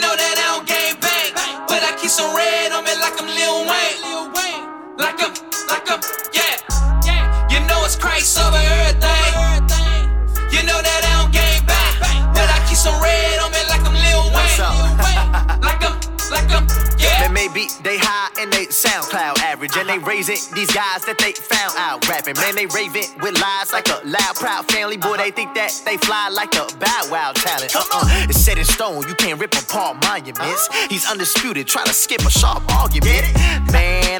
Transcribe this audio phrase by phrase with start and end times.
[0.00, 1.32] know that I don't game bang,
[1.66, 3.98] but I keep some red on me like I'm Lil Wayne.
[4.96, 5.34] Like I'm,
[5.66, 6.54] like I'm, yeah.
[7.50, 9.34] You know it's Christ over everything.
[10.54, 11.98] You know that I don't game bang,
[12.32, 14.30] but I keep some red on me like I'm Lil?
[14.30, 14.58] Wayne.
[15.62, 15.98] Like I'm,
[16.30, 16.66] like I'm,
[16.98, 17.26] yeah.
[17.26, 21.32] Man, maybe they high and they SoundCloud average, and they raising these guys that they
[21.32, 22.34] found out rapping.
[22.36, 24.96] Man, they raving with lies like a loud, proud family.
[24.96, 27.74] Boy, they think that they fly like a Bow Wow talent.
[27.74, 29.06] Uh-uh, it's set in stone.
[29.08, 30.68] You can't rip apart monuments.
[30.88, 31.66] He's undisputed.
[31.66, 33.24] Try to skip a sharp argument.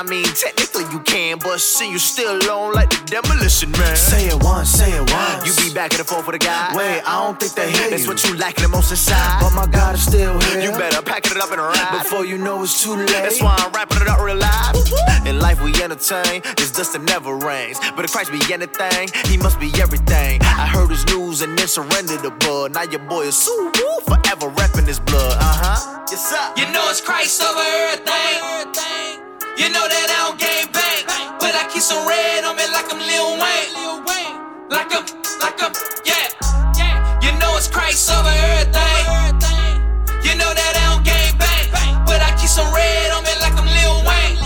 [0.00, 3.96] Man, I mean, technically you can, but see, you still alone like the demolition man.
[3.96, 5.44] Say it once, say it once.
[5.44, 6.74] You be back and forth for the guy.
[6.74, 8.08] Wait, I don't think they hear That's you.
[8.08, 9.40] what you lacking the most inside.
[9.40, 10.60] But my God is still here.
[10.60, 11.98] You better pack it up and ride.
[12.02, 13.08] Before you know it's too late.
[13.08, 14.76] That's why I'm rapping it up real live.
[15.26, 17.78] In life we entertain, it's dust that never rains.
[17.94, 20.40] But if Christ be anything, he must be everything.
[20.42, 22.72] I heard his news and then surrendered the bud.
[22.72, 25.36] Now your boy is so woo, forever repping his blood.
[25.36, 26.06] Uh huh.
[26.10, 26.40] Yes, sir.
[26.56, 28.49] You know it's Christ over everything.
[29.60, 31.04] You know that I don't game bang,
[31.36, 33.76] but I keep some red on me like I'm Lil Wayne.
[34.72, 35.04] Like I'm,
[35.36, 36.32] like I'm, yeah.
[37.20, 39.04] You know it's Christ over everything.
[40.24, 41.68] You know that I don't game bang,
[42.08, 44.40] but I keep some red on me like I'm Lil Wayne.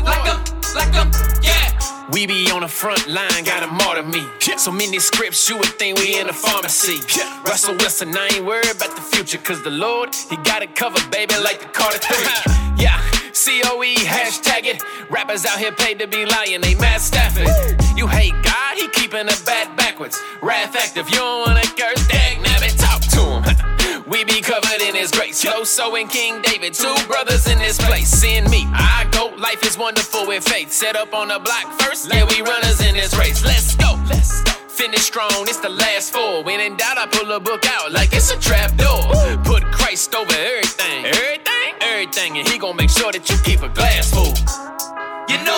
[0.00, 0.40] Like I'm,
[0.80, 1.12] like I'm,
[1.44, 1.76] yeah.
[2.08, 4.24] We be on the front line, got a martyr me.
[4.62, 7.04] So many scripts, you would think we in the pharmacy.
[7.44, 11.10] Russell Wilson, I ain't worried about the future, cause the Lord, He got it covered,
[11.10, 12.72] baby, like the Carter 3.
[12.76, 12.96] yeah,
[13.34, 14.01] COE,
[14.32, 14.82] hashtag it.
[15.10, 17.48] Rappers out here paid to be lying, they Matt Stafford.
[17.96, 20.20] You hate God, He keeping the bat backwards.
[20.40, 24.04] Wrath active, you don't wanna curse, dag nabbit, talk to Him.
[24.10, 25.38] we be covered in His grace.
[25.38, 28.08] Slow so and King David, two brothers in this place.
[28.08, 30.72] Seeing me, I go, life is wonderful with faith.
[30.72, 33.44] Set up on the block first, yeah, we runners in this race.
[33.44, 34.00] Let's go.
[34.08, 34.52] Let's go.
[34.68, 36.42] Finish strong, it's the last four.
[36.42, 39.12] When in doubt, I pull a book out like it's a trap door.
[39.44, 41.04] Put Christ over everything.
[41.04, 41.74] Everything?
[41.80, 42.38] Everything.
[42.38, 44.21] And he gon' make sure that you keep a glass full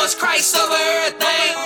[0.05, 1.57] it's Christ over everything.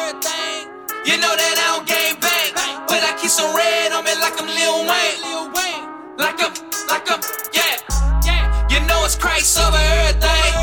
[1.04, 2.54] You know that I don't game bang,
[2.86, 5.18] but I keep some red on me like I'm Lil Wayne.
[6.16, 6.54] Like I'm,
[6.86, 7.18] like I'm,
[7.50, 7.82] yeah.
[8.70, 10.54] You know it's Christ over everything.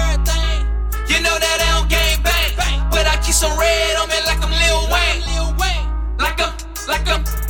[1.11, 2.55] You know that I don't game bang,
[2.89, 5.19] but I keep some red on me like I'm Lil Wayne.
[6.17, 6.55] Like I'm,
[6.87, 7.44] like I'm.